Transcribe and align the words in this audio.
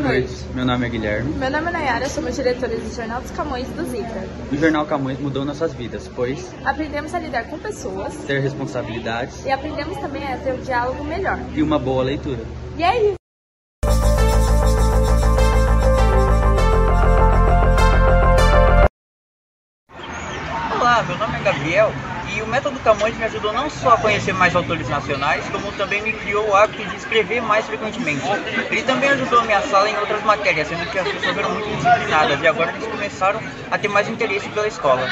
meu 0.00 0.64
nome 0.64 0.86
é 0.86 0.88
Guilherme. 0.88 1.32
Meu 1.34 1.50
nome 1.50 1.68
é 1.68 1.70
Nayara, 1.72 2.08
somos 2.08 2.36
diretores 2.36 2.80
do 2.82 2.94
Jornal 2.94 3.20
dos 3.20 3.30
Camões 3.32 3.66
do 3.70 3.84
Zika. 3.84 4.28
O 4.52 4.56
Jornal 4.56 4.86
Camões 4.86 5.18
mudou 5.18 5.44
nossas 5.44 5.74
vidas, 5.74 6.08
pois 6.14 6.52
Aprendemos 6.64 7.12
a 7.14 7.18
lidar 7.18 7.44
com 7.44 7.58
pessoas 7.58 8.14
ter 8.26 8.40
responsabilidades 8.40 9.44
e 9.44 9.50
aprendemos 9.50 9.96
também 9.98 10.22
a 10.32 10.36
ter 10.36 10.52
um 10.54 10.60
diálogo 10.60 11.02
melhor. 11.02 11.38
e 11.52 11.62
uma 11.62 11.78
boa 11.80 12.04
leitura. 12.04 12.40
E 12.76 12.82
é 12.84 13.02
isso! 13.10 13.18
Olá, 20.80 21.02
meu 21.02 21.18
nome 21.18 21.36
é 21.38 21.42
Gabriel 21.42 21.92
e 22.34 22.42
o 22.42 22.46
método 22.46 22.78
Camões 22.80 23.16
me 23.16 23.24
ajudou 23.24 23.52
não 23.52 23.70
só 23.70 23.94
a 23.94 23.96
conhecer 23.98 24.32
mais 24.32 24.54
autores 24.54 24.88
nacionais, 24.88 25.48
como 25.50 25.72
também 25.72 26.02
me 26.02 26.12
criou 26.12 26.48
o 26.48 26.54
hábito 26.54 26.84
de 26.84 26.96
escrever 26.96 27.40
mais 27.40 27.66
frequentemente. 27.66 28.22
Ele 28.70 28.82
também 28.82 29.08
ajudou 29.10 29.40
a 29.40 29.44
minha 29.44 29.60
sala 29.62 29.88
em 29.88 29.96
outras 29.96 30.22
matérias, 30.24 30.68
sendo 30.68 30.90
que 30.90 30.98
as 30.98 31.08
pessoas 31.08 31.36
eram 31.36 31.50
muito 31.50 31.68
disciplinadas 31.68 32.40
e 32.40 32.46
agora 32.46 32.70
eles 32.72 32.86
começaram 32.86 33.40
a 33.70 33.78
ter 33.78 33.88
mais 33.88 34.08
interesse 34.08 34.48
pela 34.50 34.66
escola. 34.66 35.02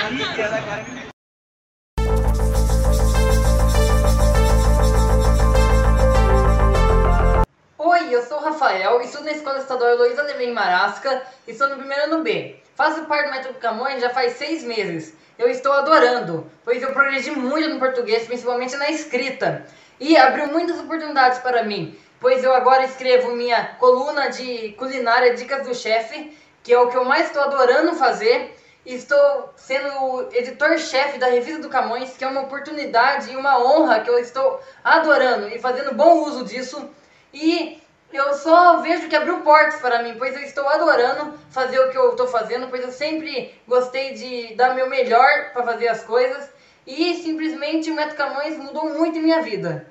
Oi, 7.79 8.15
eu 8.15 8.23
sou 8.25 8.39
o 8.39 8.45
Rafael, 8.45 9.01
estudo 9.01 9.25
na 9.25 9.33
Escola 9.33 9.59
Estadual 9.59 9.91
Heloísa 9.91 10.23
Levem 10.23 10.53
Marasca 10.53 11.23
e 11.47 11.53
estou 11.53 11.69
no 11.69 11.77
primeiro 11.77 12.05
ano 12.05 12.23
B. 12.23 12.57
Faço 12.75 13.07
parte 13.07 13.29
do 13.29 13.31
Método 13.31 13.59
Camões 13.59 14.03
já 14.03 14.11
faz 14.11 14.35
seis 14.35 14.63
meses. 14.63 15.15
Eu 15.39 15.51
estou 15.51 15.73
adorando, 15.73 16.51
pois 16.65 16.83
eu 16.83 16.93
progredi 16.93 17.31
muito 17.31 17.69
no 17.69 17.79
português, 17.79 18.27
principalmente 18.27 18.75
na 18.77 18.91
escrita. 18.91 19.67
E 20.01 20.17
abriu 20.17 20.47
muitas 20.47 20.79
oportunidades 20.79 21.39
para 21.41 21.63
mim, 21.63 21.99
pois 22.19 22.43
eu 22.43 22.55
agora 22.55 22.85
escrevo 22.85 23.35
minha 23.37 23.75
coluna 23.79 24.29
de 24.29 24.73
culinária 24.73 25.35
Dicas 25.35 25.67
do 25.67 25.75
Chefe, 25.75 26.37
que 26.63 26.73
é 26.73 26.79
o 26.79 26.89
que 26.89 26.97
eu 26.97 27.05
mais 27.05 27.27
estou 27.27 27.43
adorando 27.43 27.95
fazer. 27.95 28.57
Estou 28.85 29.53
sendo 29.57 30.29
editor-chefe 30.33 31.19
da 31.19 31.27
Revista 31.27 31.61
do 31.61 31.69
Camões, 31.69 32.17
que 32.17 32.25
é 32.25 32.29
uma 32.29 32.43
oportunidade 32.43 33.33
e 33.33 33.37
uma 33.37 33.59
honra 33.59 34.01
que 34.01 34.09
eu 34.09 34.19
estou 34.19 34.61
adorando 34.83 35.49
e 35.49 35.59
fazendo 35.59 35.95
bom 35.95 36.25
uso 36.25 36.45
disso. 36.45 36.89
E 37.35 37.83
eu 38.13 38.35
só 38.35 38.81
vejo 38.81 39.09
que 39.09 39.17
abriu 39.17 39.41
portas 39.41 39.81
para 39.81 40.03
mim, 40.03 40.15
pois 40.19 40.35
eu 40.35 40.43
estou 40.43 40.69
adorando 40.69 41.35
fazer 41.51 41.79
o 41.81 41.91
que 41.91 41.99
eu 41.99 42.11
estou 42.11 42.27
fazendo, 42.27 42.69
pois 42.69 42.83
eu 42.83 42.93
sempre 42.93 43.55
gostei 43.67 44.15
de 44.15 44.55
dar 44.55 44.75
meu 44.75 44.89
melhor 44.89 45.53
para 45.53 45.65
fazer 45.65 45.89
as 45.89 46.03
coisas. 46.05 46.51
E 46.87 47.15
simplesmente 47.17 47.91
o 47.91 47.95
Método 47.95 48.17
Camões 48.17 48.57
mudou 48.57 48.91
muito 48.95 49.19
minha 49.19 49.43
vida. 49.43 49.91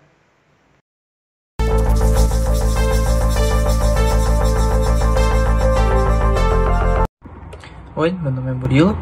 Oi, 7.98 8.12
meu 8.12 8.32
nome 8.32 8.52
é 8.52 8.54
Murilo. 8.54 8.98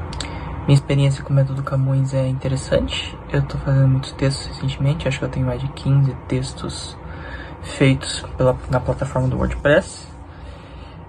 Minha 0.66 0.76
experiência 0.76 1.24
com 1.24 1.32
o 1.32 1.36
método 1.36 1.62
Camões 1.62 2.14
é 2.14 2.26
interessante. 2.28 3.18
Eu 3.32 3.46
tô 3.46 3.58
fazendo 3.58 3.88
muitos 3.88 4.12
textos 4.14 4.48
recentemente, 4.48 5.08
acho 5.08 5.20
que 5.20 5.26
eu 5.26 5.30
tenho 5.30 5.46
mais 5.46 5.60
de 5.60 5.68
15 5.70 6.16
textos 6.28 6.98
feitos 7.64 8.26
pela, 8.38 8.58
na 8.70 8.80
plataforma 8.80 9.28
do 9.28 9.38
WordPress. 9.38 10.08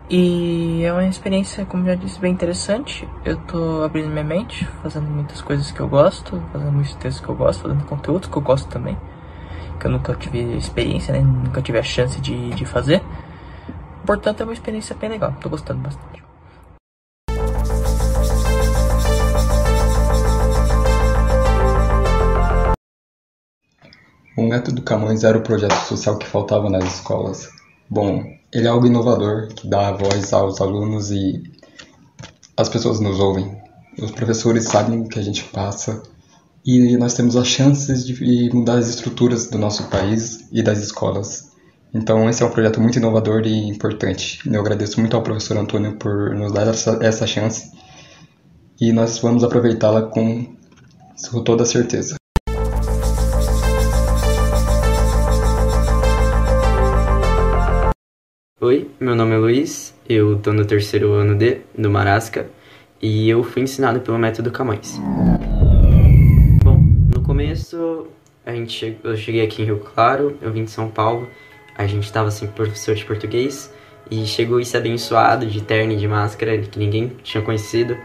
E 0.09 0.83
é 0.85 0.93
uma 0.93 1.07
experiência, 1.07 1.65
como 1.65 1.87
já 1.87 1.95
disse, 1.95 2.19
bem 2.21 2.33
interessante. 2.33 3.09
Eu 3.25 3.37
tô 3.39 3.83
abrindo 3.83 4.09
minha 4.09 4.25
mente, 4.25 4.67
fazendo 4.83 5.09
muitas 5.09 5.41
coisas 5.41 5.71
que 5.71 5.81
eu 5.81 5.89
gosto, 5.89 6.43
fazendo 6.53 6.73
muitos 6.73 6.95
textos 6.95 7.25
que 7.25 7.31
eu 7.31 7.35
gosto, 7.35 7.63
fazendo 7.63 7.85
conteúdos 7.85 8.29
que 8.29 8.37
eu 8.37 8.43
gosto 8.43 8.69
também. 8.69 8.99
Que 9.81 9.87
eu 9.87 9.91
nunca 9.91 10.15
tive 10.15 10.57
experiência, 10.57 11.13
né? 11.13 11.21
Nunca 11.21 11.63
tive 11.63 11.79
a 11.79 11.83
chance 11.83 12.21
de, 12.21 12.51
de 12.51 12.65
fazer. 12.65 13.03
Portanto, 14.05 14.43
é 14.43 14.45
uma 14.45 14.53
experiência 14.53 14.95
bem 14.95 15.09
legal. 15.09 15.35
Tô 15.41 15.49
gostando 15.49 15.81
bastante. 15.81 16.24
O 24.37 24.43
método 24.43 24.83
Camões 24.83 25.23
era 25.23 25.39
o 25.39 25.43
projeto 25.43 25.75
social 25.87 26.19
que 26.19 26.27
faltava 26.27 26.69
nas 26.69 26.85
escolas. 26.95 27.49
Bom, 27.89 28.25
ele 28.53 28.67
é 28.67 28.71
algo 28.71 28.87
inovador 28.87 29.49
que 29.49 29.69
dá 29.69 29.93
voz 29.93 30.33
aos 30.33 30.61
alunos 30.61 31.13
e 31.13 31.43
as 32.57 32.69
pessoas 32.69 32.99
nos 32.99 33.21
ouvem. 33.21 33.57
Os 34.01 34.11
professores 34.11 34.65
sabem 34.65 35.03
o 35.03 35.09
que 35.09 35.21
a 35.21 35.23
gente 35.23 35.45
passa 35.45 36.03
e 36.67 36.97
nós 36.97 37.15
temos 37.15 37.37
as 37.37 37.47
chances 37.47 38.05
de 38.05 38.51
mudar 38.53 38.79
as 38.79 38.89
estruturas 38.89 39.47
do 39.47 39.59
nosso 39.59 39.85
país 39.85 40.49
e 40.51 40.63
das 40.63 40.79
escolas. 40.79 41.53
Então, 41.93 42.29
esse 42.29 42.43
é 42.43 42.47
um 42.47 42.51
projeto 42.51 42.81
muito 42.81 42.99
inovador 42.99 43.47
e 43.47 43.69
importante. 43.69 44.41
Eu 44.51 44.61
agradeço 44.61 44.99
muito 44.99 45.15
ao 45.15 45.23
professor 45.23 45.57
Antônio 45.57 45.97
por 45.97 46.35
nos 46.35 46.53
dar 46.53 46.67
essa, 46.67 46.99
essa 47.01 47.25
chance 47.25 47.71
e 48.81 48.93
nós 48.93 49.19
vamos 49.19 49.45
aproveitá-la 49.45 50.03
com, 50.03 50.57
toda 51.45 51.65
certeza. 51.65 52.17
Oi, 58.65 58.91
meu 58.99 59.15
nome 59.15 59.35
é 59.35 59.37
Luiz, 59.37 59.95
eu 60.09 60.39
tô 60.39 60.51
no 60.51 60.65
terceiro 60.65 61.13
ano 61.13 61.37
D, 61.37 61.59
do 61.77 61.91
Marasca, 61.91 62.47
e 62.99 63.29
eu 63.29 63.45
fui 63.45 63.61
ensinado 63.61 64.01
pelo 64.01 64.19
método 64.19 64.51
Camões. 64.51 64.99
Bom, 66.63 66.79
no 67.15 67.21
começo, 67.21 68.07
a 68.43 68.53
gente 68.53 68.97
eu 69.05 69.15
cheguei 69.19 69.45
aqui 69.45 69.61
em 69.61 69.67
Rio 69.67 69.81
Claro, 69.81 70.39
eu 70.41 70.51
vim 70.51 70.65
de 70.65 70.71
São 70.71 70.89
Paulo, 70.89 71.29
a 71.77 71.87
gente 71.87 72.11
tava 72.11 72.31
sem 72.31 72.49
professor 72.49 72.95
de 72.95 73.05
português, 73.05 73.71
e 74.11 74.25
chegou 74.25 74.59
esse 74.59 74.75
abençoado 74.75 75.45
de 75.45 75.61
terno 75.61 75.93
e 75.93 75.97
de 75.97 76.09
máscara, 76.09 76.57
que 76.57 76.79
ninguém 76.79 77.13
tinha 77.23 77.45
conhecido, 77.45 77.99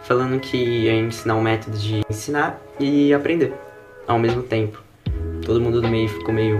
falando 0.00 0.40
que 0.40 0.56
ia 0.56 0.94
ensinar 0.94 1.34
um 1.34 1.42
método 1.42 1.76
de 1.76 2.00
ensinar 2.08 2.58
e 2.80 3.12
aprender, 3.12 3.52
ao 4.08 4.18
mesmo 4.18 4.42
tempo. 4.42 4.82
Todo 5.44 5.60
mundo 5.60 5.82
do 5.82 5.88
meio 5.88 6.08
ficou 6.08 6.32
meio 6.32 6.58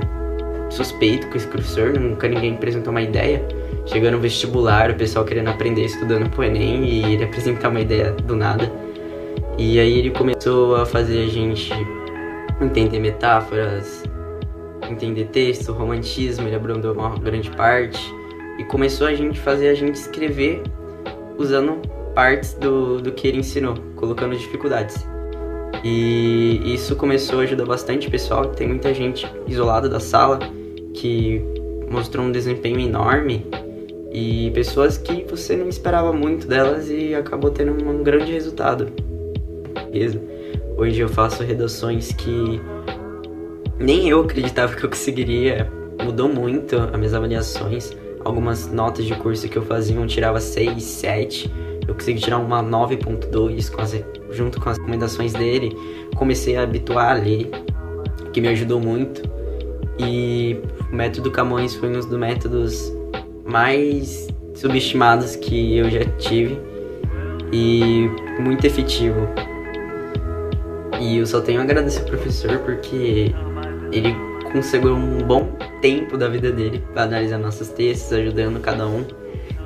suspeito 0.70 1.28
com 1.28 1.36
esse 1.36 1.46
professor, 1.46 1.98
nunca 1.98 2.28
ninguém 2.28 2.54
apresentou 2.54 2.90
uma 2.90 3.02
ideia. 3.02 3.46
Chegou 3.86 4.10
no 4.10 4.18
vestibular, 4.18 4.90
o 4.90 4.94
pessoal 4.94 5.24
querendo 5.24 5.48
aprender, 5.48 5.84
estudando 5.84 6.28
pro 6.30 6.44
Enem, 6.44 6.84
e 6.84 7.14
ele 7.14 7.24
apresentar 7.24 7.68
uma 7.68 7.80
ideia 7.80 8.12
do 8.12 8.34
nada. 8.34 8.70
E 9.58 9.78
aí 9.78 9.98
ele 9.98 10.10
começou 10.10 10.76
a 10.76 10.84
fazer 10.84 11.24
a 11.24 11.28
gente 11.28 11.72
entender 12.60 12.98
metáforas, 12.98 14.02
entender 14.90 15.26
texto, 15.26 15.72
romantismo, 15.72 16.46
ele 16.46 16.56
abrandou 16.56 16.94
uma 16.94 17.16
grande 17.18 17.50
parte. 17.50 18.00
E 18.58 18.64
começou 18.64 19.06
a 19.06 19.14
gente 19.14 19.38
fazer 19.38 19.68
a 19.68 19.74
gente 19.74 19.94
escrever 19.94 20.62
usando 21.38 21.80
partes 22.14 22.54
do, 22.54 23.00
do 23.00 23.12
que 23.12 23.28
ele 23.28 23.38
ensinou, 23.38 23.74
colocando 23.94 24.34
dificuldades. 24.34 25.06
E 25.84 26.74
isso 26.74 26.96
começou 26.96 27.40
a 27.40 27.42
ajudar 27.42 27.66
bastante 27.66 28.08
o 28.08 28.10
pessoal. 28.10 28.46
Tem 28.46 28.66
muita 28.66 28.92
gente 28.94 29.30
isolada 29.46 29.88
da 29.88 30.00
sala 30.00 30.38
que 30.96 31.42
mostrou 31.90 32.26
um 32.26 32.32
desempenho 32.32 32.80
enorme 32.80 33.46
e 34.10 34.50
pessoas 34.52 34.98
que 34.98 35.24
você 35.24 35.56
não 35.56 35.68
esperava 35.68 36.12
muito 36.12 36.46
delas 36.46 36.90
e 36.90 37.14
acabou 37.14 37.50
tendo 37.50 37.72
um 37.72 38.02
grande 38.02 38.32
resultado. 38.32 38.88
Hoje 40.76 41.00
eu 41.00 41.08
faço 41.08 41.42
redações 41.42 42.12
que 42.12 42.60
nem 43.78 44.08
eu 44.08 44.20
acreditava 44.20 44.74
que 44.74 44.84
eu 44.84 44.90
conseguiria. 44.90 45.70
Mudou 46.02 46.28
muito 46.28 46.76
as 46.76 46.96
minhas 46.96 47.14
avaliações. 47.14 47.96
Algumas 48.24 48.70
notas 48.72 49.04
de 49.04 49.14
curso 49.14 49.48
que 49.48 49.56
eu 49.56 49.62
fazia 49.62 49.96
eu 49.96 50.06
tirava 50.06 50.40
6, 50.40 50.82
7. 50.82 51.50
Eu 51.86 51.94
consegui 51.94 52.20
tirar 52.20 52.38
uma 52.38 52.62
9.2 52.62 53.70
com 53.70 53.80
as, 53.80 53.94
junto 54.30 54.60
com 54.60 54.68
as 54.68 54.76
recomendações 54.78 55.32
dele. 55.32 55.76
Comecei 56.16 56.56
a 56.56 56.62
habituar 56.62 57.12
a 57.12 57.14
ler, 57.14 57.50
que 58.32 58.40
me 58.40 58.48
ajudou 58.48 58.80
muito. 58.80 59.22
E 59.98 60.60
o 60.96 61.04
método 61.06 61.30
Camões 61.30 61.74
foi 61.74 61.90
um 61.90 61.92
dos 61.92 62.06
métodos 62.06 62.90
mais 63.44 64.28
subestimados 64.54 65.36
que 65.36 65.76
eu 65.76 65.90
já 65.90 66.02
tive 66.16 66.58
e 67.52 68.08
muito 68.40 68.66
efetivo. 68.66 69.28
E 70.98 71.18
eu 71.18 71.26
só 71.26 71.42
tenho 71.42 71.60
a 71.60 71.64
agradecer 71.64 72.00
ao 72.00 72.06
professor 72.06 72.58
porque 72.60 73.30
ele 73.92 74.16
conseguiu 74.50 74.94
um 74.94 75.18
bom 75.18 75.54
tempo 75.82 76.16
da 76.16 76.28
vida 76.28 76.50
dele 76.50 76.82
para 76.94 77.02
analisar 77.02 77.36
nossos 77.36 77.68
textos, 77.68 78.14
ajudando 78.14 78.58
cada 78.60 78.86
um. 78.86 79.04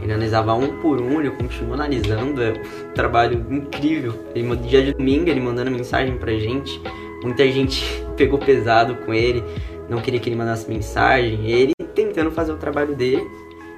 Ele 0.02 0.12
analisava 0.12 0.52
um 0.54 0.80
por 0.80 1.00
um, 1.00 1.20
ele 1.20 1.30
continuou 1.30 1.74
analisando, 1.74 2.42
é 2.42 2.50
um 2.50 2.92
trabalho 2.92 3.46
incrível. 3.48 4.14
Ele, 4.34 4.56
dia 4.56 4.82
de 4.82 4.94
domingo, 4.94 5.30
ele 5.30 5.40
mandando 5.40 5.70
mensagem 5.70 6.18
pra 6.18 6.32
gente. 6.32 6.82
Muita 7.22 7.46
gente 7.46 7.84
pegou 8.16 8.38
pesado 8.38 8.96
com 8.96 9.14
ele, 9.14 9.44
não 9.90 10.00
queria 10.00 10.18
que 10.20 10.28
ele 10.28 10.36
mandasse 10.36 10.68
mensagem. 10.68 11.50
Ele 11.50 11.72
tentando 11.94 12.30
fazer 12.30 12.52
o 12.52 12.56
trabalho 12.56 12.94
dele. 12.94 13.22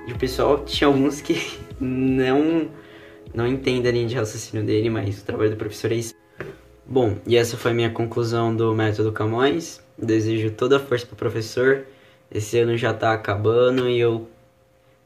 E 0.07 0.13
o 0.13 0.19
pessoal 0.19 0.65
tinha 0.65 0.87
alguns 0.87 1.21
que 1.21 1.59
não 1.81 2.69
não 3.35 3.47
entendem 3.47 3.89
a 3.89 3.93
linha 3.93 4.07
de 4.07 4.15
raciocínio 4.15 4.65
dele, 4.65 4.91
mas 4.91 5.23
o 5.23 5.25
trabalho 5.25 5.51
do 5.51 5.57
professor 5.57 5.91
é 5.91 5.97
isso. 5.97 6.15
Bom, 6.87 7.17
e 7.27 7.37
essa 7.37 7.57
foi 7.57 7.71
a 7.71 7.75
minha 7.75 7.91
conclusão 7.91 8.55
do 8.55 8.75
método 8.75 9.11
Camões. 9.11 9.81
Desejo 9.97 10.51
toda 10.51 10.77
a 10.77 10.81
força 10.81 11.07
pro 11.07 11.17
professor. 11.17 11.85
Esse 12.31 12.59
ano 12.59 12.77
já 12.77 12.93
tá 12.93 13.13
acabando 13.13 13.89
e 13.89 13.99
eu 13.99 14.29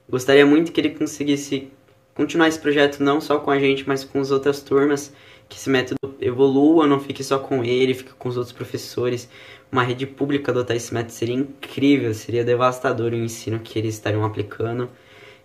Gostaria 0.08 0.46
muito 0.46 0.70
que 0.70 0.80
ele 0.80 0.90
conseguisse 0.90 1.68
continuar 2.14 2.46
esse 2.46 2.60
projeto 2.60 3.02
não 3.02 3.20
só 3.20 3.40
com 3.40 3.50
a 3.50 3.58
gente, 3.58 3.86
mas 3.86 4.04
com 4.04 4.20
as 4.20 4.30
outras 4.30 4.62
turmas, 4.62 5.12
que 5.48 5.56
esse 5.56 5.70
método 5.70 5.98
evolua, 6.20 6.86
não 6.86 7.00
fique 7.00 7.22
só 7.22 7.38
com 7.38 7.64
ele, 7.64 7.94
fique 7.94 8.12
com 8.14 8.28
os 8.28 8.36
outros 8.36 8.52
professores. 8.52 9.28
Uma 9.70 9.82
rede 9.82 10.06
pública 10.06 10.52
adotar 10.52 10.76
esse 10.76 10.92
método 10.92 11.12
seria 11.12 11.34
incrível, 11.34 12.12
seria 12.14 12.44
devastador 12.44 13.12
o 13.12 13.16
ensino 13.16 13.60
que 13.60 13.78
eles 13.78 13.94
estariam 13.94 14.24
aplicando. 14.24 14.88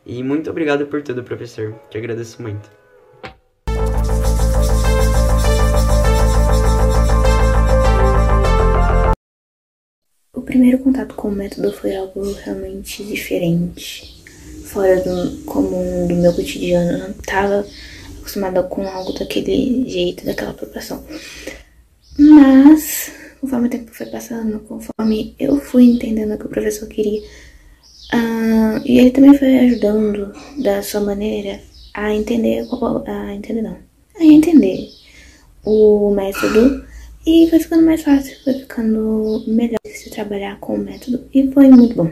E 0.06 0.24
muito 0.24 0.50
obrigado 0.50 0.86
por 0.88 1.01
tudo, 1.01 1.24
professor. 1.24 1.75
Te 1.89 1.98
agradeço 1.98 2.42
muito. 2.42 2.69
O 10.33 10.42
primeiro 10.42 10.80
contato 10.80 11.15
com 11.15 11.30
o 11.30 11.31
método 11.31 11.71
foi 11.71 11.95
algo 11.95 12.31
realmente 12.33 13.03
diferente, 13.03 14.24
fora 14.65 15.00
do 15.01 15.44
comum 15.45 16.07
do 16.07 16.15
meu 16.15 16.33
cotidiano. 16.33 16.92
Eu 16.92 17.00
não 17.00 17.09
estava 17.12 17.65
acostumada 18.21 18.63
com 18.63 18.88
algo 18.88 19.13
daquele 19.13 19.89
jeito, 19.89 20.25
daquela 20.25 20.53
proporção. 20.53 21.03
Mas, 22.18 23.12
conforme 23.39 23.68
o 23.68 23.69
tempo 23.69 23.91
foi 23.94 24.06
passando, 24.06 24.59
conforme 24.62 25.35
eu 25.39 25.57
fui 25.59 25.85
entendendo 25.85 26.33
o 26.33 26.38
que 26.38 26.45
o 26.45 26.50
professor 26.50 26.88
queria, 26.88 27.21
uh, 27.21 28.81
e 28.85 29.00
ele 29.00 29.12
também 29.12 29.38
foi 29.38 29.59
ajudando 29.59 30.31
da 30.59 30.81
sua 30.81 31.01
maneira 31.01 31.59
a 31.94 32.13
entender, 32.13 32.65
a 33.07 33.33
entender 33.33 33.62
não, 33.62 33.77
a 34.18 34.24
entender 34.24 34.89
o 35.63 36.12
método 36.12 36.85
e 37.25 37.47
foi 37.50 37.59
ficando 37.59 37.85
mais 37.85 38.01
fácil, 38.01 38.35
foi 38.44 38.53
ficando 38.53 39.44
melhor 39.47 39.79
se 39.85 40.09
trabalhar 40.09 40.59
com 40.59 40.75
o 40.75 40.77
método 40.77 41.24
e 41.33 41.51
foi 41.51 41.69
muito 41.69 41.95
bom. 41.95 42.12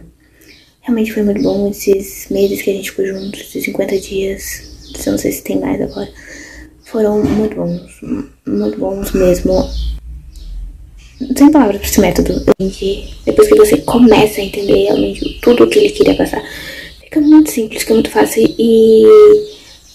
Realmente 0.82 1.14
foi 1.14 1.24
muito 1.24 1.42
bom 1.42 1.70
esses 1.70 2.28
meses 2.30 2.62
que 2.62 2.70
a 2.70 2.74
gente 2.74 2.92
ficou 2.92 3.06
juntos, 3.06 3.42
esses 3.42 3.66
50 3.66 4.00
dias, 4.00 4.69
eu 5.06 5.12
não 5.12 5.18
sei 5.18 5.32
se 5.32 5.44
tem 5.44 5.60
mais 5.60 5.82
agora, 5.82 6.10
foram 6.84 7.24
muito 7.24 7.56
bons, 7.56 8.02
muito 8.46 8.80
bons 8.80 9.12
mesmo. 9.12 9.70
Sem 11.38 11.52
palavras 11.52 11.78
para 11.78 11.88
esse 11.88 12.00
método. 12.00 12.46
Depois 13.26 13.48
que 13.48 13.56
você 13.56 13.78
começa 13.78 14.40
a 14.40 14.44
entender 14.44 14.86
realmente 14.86 15.40
tudo 15.42 15.66
o 15.66 15.70
que 15.70 15.80
ele 15.80 15.90
queria 15.90 16.16
passar, 16.16 16.42
fica 17.04 17.20
muito 17.20 17.52
simples, 17.52 17.82
fica 17.82 17.94
muito 17.94 18.10
fácil 18.10 18.44
e 18.58 19.04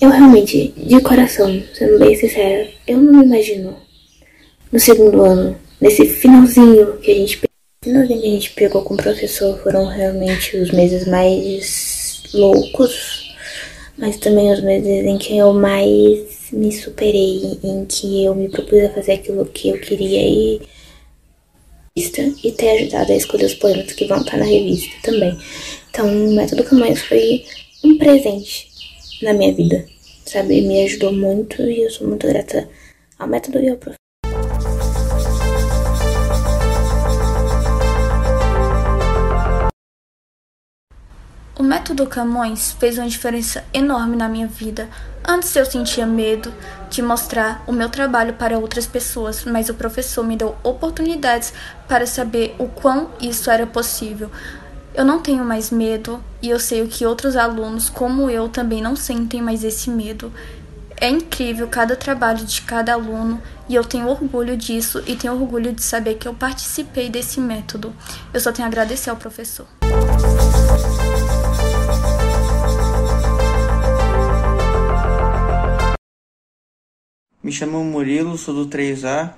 eu 0.00 0.10
realmente, 0.10 0.74
de 0.76 1.00
coração, 1.00 1.62
sendo 1.72 1.98
bem 1.98 2.14
sincera, 2.14 2.68
eu 2.86 2.98
não 2.98 3.20
me 3.20 3.24
imagino 3.24 3.76
no 4.70 4.78
segundo 4.78 5.22
ano, 5.22 5.56
nesse 5.80 6.06
finalzinho 6.06 6.98
que 6.98 7.10
a 7.10 7.14
gente 7.14 7.40
finalzinho 7.82 8.20
que 8.20 8.26
a 8.26 8.30
gente 8.30 8.50
pegou 8.52 8.82
com 8.82 8.94
o 8.94 8.96
professor 8.96 9.58
foram 9.62 9.86
realmente 9.86 10.56
os 10.56 10.70
meses 10.70 11.06
mais 11.06 12.22
loucos, 12.32 13.23
mas 13.96 14.16
também 14.16 14.52
os 14.52 14.62
meses 14.62 15.04
em 15.04 15.18
que 15.18 15.36
eu 15.36 15.52
mais 15.52 16.50
me 16.52 16.72
superei, 16.72 17.58
em 17.62 17.84
que 17.84 18.24
eu 18.24 18.34
me 18.34 18.48
propus 18.48 18.84
a 18.84 18.90
fazer 18.90 19.12
aquilo 19.12 19.46
que 19.46 19.68
eu 19.68 19.80
queria 19.80 20.20
e 20.20 20.60
e 21.96 22.50
ter 22.50 22.70
ajudado 22.70 23.12
a 23.12 23.16
escolher 23.16 23.44
os 23.44 23.54
poemas 23.54 23.92
que 23.92 24.06
vão 24.06 24.20
estar 24.20 24.36
na 24.36 24.44
revista 24.44 24.92
também. 25.02 25.38
Então, 25.90 26.06
o 26.06 26.34
Método 26.34 26.64
Camões 26.64 27.00
foi 27.02 27.44
um 27.84 27.96
presente 27.96 28.68
na 29.22 29.32
minha 29.32 29.52
vida, 29.52 29.86
sabe? 30.26 30.60
Me 30.62 30.84
ajudou 30.84 31.12
muito 31.12 31.62
e 31.62 31.82
eu 31.82 31.90
sou 31.90 32.08
muito 32.08 32.26
grata 32.26 32.68
ao 33.16 33.28
método 33.28 33.60
e 33.60 33.68
ao 33.68 33.76
professor. 33.76 34.03
Método 41.74 42.06
Camões 42.06 42.70
fez 42.78 42.98
uma 42.98 43.08
diferença 43.08 43.64
enorme 43.74 44.14
na 44.14 44.28
minha 44.28 44.46
vida. 44.46 44.88
Antes 45.26 45.56
eu 45.56 45.66
sentia 45.66 46.06
medo 46.06 46.54
de 46.88 47.02
mostrar 47.02 47.64
o 47.66 47.72
meu 47.72 47.88
trabalho 47.88 48.34
para 48.34 48.56
outras 48.56 48.86
pessoas, 48.86 49.44
mas 49.44 49.68
o 49.68 49.74
professor 49.74 50.24
me 50.24 50.36
deu 50.36 50.54
oportunidades 50.62 51.52
para 51.88 52.06
saber 52.06 52.54
o 52.60 52.68
quão 52.68 53.10
isso 53.20 53.50
era 53.50 53.66
possível. 53.66 54.30
Eu 54.94 55.04
não 55.04 55.18
tenho 55.18 55.44
mais 55.44 55.72
medo 55.72 56.22
e 56.40 56.48
eu 56.48 56.60
sei 56.60 56.86
que 56.86 57.04
outros 57.04 57.34
alunos, 57.34 57.90
como 57.90 58.30
eu, 58.30 58.48
também 58.48 58.80
não 58.80 58.94
sentem 58.94 59.42
mais 59.42 59.64
esse 59.64 59.90
medo. 59.90 60.32
É 60.96 61.08
incrível 61.08 61.66
cada 61.66 61.96
trabalho 61.96 62.44
de 62.44 62.62
cada 62.62 62.92
aluno 62.92 63.42
e 63.68 63.74
eu 63.74 63.82
tenho 63.82 64.06
orgulho 64.06 64.56
disso 64.56 65.02
e 65.08 65.16
tenho 65.16 65.34
orgulho 65.34 65.72
de 65.72 65.82
saber 65.82 66.14
que 66.14 66.28
eu 66.28 66.34
participei 66.34 67.10
desse 67.10 67.40
método. 67.40 67.92
Eu 68.32 68.38
só 68.38 68.52
tenho 68.52 68.64
a 68.64 68.68
agradecer 68.68 69.10
ao 69.10 69.16
professor. 69.16 69.66
Me 77.44 77.52
chamo 77.52 77.84
Murilo, 77.84 78.38
sou 78.38 78.54
do 78.54 78.70
3A 78.70 79.34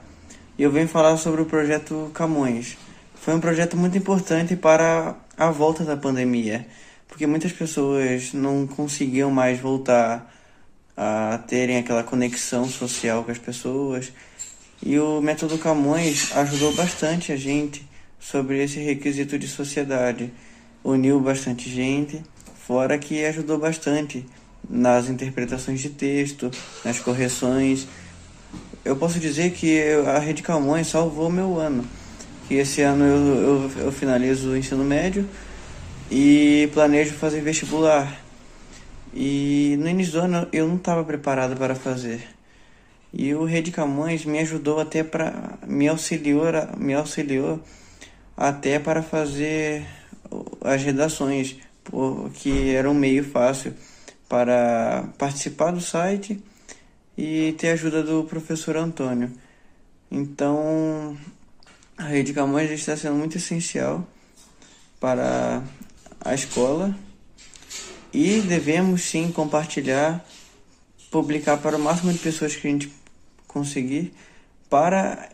e 0.57 0.63
eu 0.63 0.71
venho 0.71 0.87
falar 0.87 1.17
sobre 1.17 1.43
o 1.43 1.45
projeto 1.45 2.09
Camões. 2.15 2.77
Foi 3.17 3.35
um 3.35 3.41
projeto 3.41 3.77
muito 3.77 3.99
importante 3.99 4.55
para 4.55 5.17
a 5.37 5.51
volta 5.51 5.83
da 5.83 5.97
pandemia, 5.97 6.65
porque 7.09 7.27
muitas 7.27 7.51
pessoas 7.51 8.33
não 8.33 8.65
conseguiam 8.65 9.29
mais 9.29 9.59
voltar 9.59 10.33
a 10.97 11.43
terem 11.49 11.79
aquela 11.79 12.05
conexão 12.05 12.69
social 12.69 13.25
com 13.25 13.33
as 13.33 13.39
pessoas. 13.39 14.13
E 14.81 14.97
o 15.01 15.21
método 15.21 15.59
Camões 15.59 16.31
ajudou 16.37 16.73
bastante 16.77 17.33
a 17.33 17.37
gente 17.37 17.85
sobre 18.21 18.63
esse 18.63 18.79
requisito 18.79 19.37
de 19.37 19.49
sociedade. 19.49 20.33
Uniu 20.85 21.19
bastante 21.19 21.69
gente, 21.69 22.23
fora 22.69 22.97
que 22.99 23.25
ajudou 23.25 23.59
bastante 23.59 24.25
nas 24.69 25.09
interpretações 25.09 25.81
de 25.81 25.91
texto, 25.91 26.51
nas 26.85 26.99
correções. 26.99 27.87
Eu 28.85 28.97
posso 28.97 29.19
dizer 29.19 29.53
que 29.53 29.81
a 30.07 30.19
Rede 30.19 30.43
Camões 30.43 30.89
salvou 30.89 31.31
meu 31.31 31.59
ano. 31.59 31.85
Que 32.49 32.55
esse 32.55 32.83
ano 32.83 33.05
eu, 33.05 33.37
eu, 33.37 33.71
eu 33.87 33.93
finalizo 33.93 34.51
o 34.51 34.57
ensino 34.57 34.85
médio 34.85 35.29
e 36.11 36.71
planejo 36.73 37.15
fazer 37.15 37.41
vestibular. 37.41 38.21
E 39.13 39.77
no 39.79 39.89
início 39.89 40.13
do 40.13 40.21
ano 40.21 40.49
eu 40.53 40.69
não 40.69 40.77
estava 40.77 41.03
preparado 41.03 41.57
para 41.57 41.75
fazer. 41.75 42.29
E 43.13 43.35
o 43.35 43.45
Rede 43.45 43.71
Camões 43.71 44.25
me 44.25 44.39
ajudou 44.41 44.79
até 44.79 45.03
para 45.03 45.59
me 45.67 45.89
auxiliou, 45.89 46.45
me 46.77 46.95
auxiliou 46.95 47.61
até 48.37 48.79
para 48.79 49.03
fazer 49.03 49.87
as 50.63 50.83
redações, 50.83 51.57
porque 51.85 52.75
era 52.77 52.91
um 52.91 52.95
meio 52.95 53.25
fácil 53.25 53.73
para 54.29 55.09
participar 55.19 55.71
do 55.71 55.81
site 55.81 56.43
e 57.17 57.55
ter 57.59 57.71
a 57.71 57.73
ajuda 57.73 58.03
do 58.03 58.25
professor 58.25 58.77
Antônio. 58.77 59.33
Então, 60.11 61.17
a 61.97 62.05
Rede 62.05 62.33
Camões 62.33 62.71
está 62.71 62.97
sendo 62.97 63.17
muito 63.17 63.37
essencial 63.37 64.07
para 65.01 65.63
a 66.21 66.35
escola 66.35 66.97
e 68.13 68.41
devemos 68.41 69.03
sim 69.03 69.31
compartilhar, 69.31 70.25
publicar 71.11 71.57
para 71.59 71.77
o 71.77 71.81
máximo 71.81 72.13
de 72.13 72.19
pessoas 72.19 72.55
que 72.55 72.67
a 72.67 72.71
gente 72.71 72.93
conseguir 73.47 74.13
para 74.69 75.31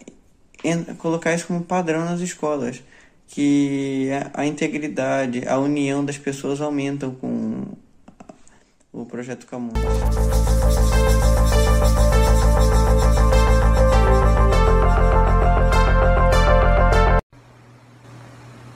colocar 0.99 1.34
isso 1.34 1.46
como 1.46 1.64
padrão 1.64 2.04
nas 2.04 2.20
escolas, 2.20 2.82
que 3.28 4.08
a 4.32 4.46
integridade, 4.46 5.46
a 5.49 5.58
união 5.58 6.04
das 6.04 6.18
pessoas 6.18 6.61
aumentam 6.61 7.14
com 7.14 7.28
o 9.02 9.06
projeto 9.06 9.47
Camões. 9.47 9.73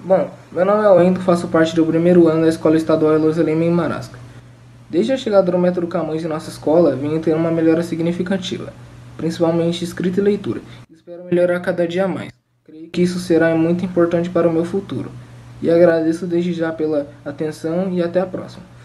Bom, 0.00 0.30
meu 0.52 0.64
nome 0.64 0.85
é 0.85 0.88
Wendel, 0.90 1.23
faço 1.23 1.49
parte 1.49 1.75
do 1.75 1.87
primeiro 1.87 2.28
ano 2.28 2.42
da 2.42 2.49
Escola 2.49 2.76
Estadual 2.76 3.16
Lima 3.16 3.64
em 3.64 3.71
Marasca. 3.71 4.18
Desde 4.90 5.12
a 5.12 5.16
chegada 5.16 5.50
do 5.50 5.59
método 5.59 5.87
Camões 5.87 6.25
em 6.25 6.28
nossa 6.28 6.50
escola, 6.50 6.95
venho 6.95 7.21
tendo 7.21 7.37
uma 7.37 7.50
melhora 7.50 7.83
significativa, 7.83 8.73
principalmente 9.16 9.85
escrita 9.85 10.21
e 10.21 10.23
leitura. 10.23 10.61
Espero 10.90 11.25
melhorar 11.25 11.61
cada 11.61 11.87
dia 11.87 12.06
mais. 12.06 12.33
Creio 12.64 12.88
que 12.90 13.02
isso 13.02 13.18
será 13.18 13.54
muito 13.54 13.85
importante 13.85 14.30
para 14.30 14.49
o 14.49 14.52
meu 14.52 14.64
futuro. 14.64 15.11
E 15.62 15.71
agradeço 15.71 16.26
desde 16.26 16.52
já 16.52 16.71
pela 16.71 17.09
atenção 17.25 17.92
e 17.92 18.02
até 18.02 18.21
a 18.21 18.26
próxima. 18.26 18.75